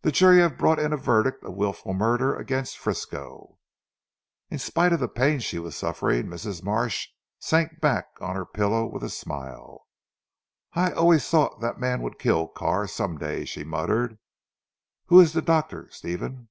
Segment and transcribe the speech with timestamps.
[0.00, 3.58] "The jury have brought in a verdict of wilful murder against Frisco."
[4.48, 6.62] In spite of the pain she was suffering Mrs.
[6.62, 9.86] Marsh sank back on her pillow with a smile.
[10.72, 14.18] "I always thought that man would kill Carr some day" she muttered.
[15.08, 16.48] "Who is the doctor Stephen?"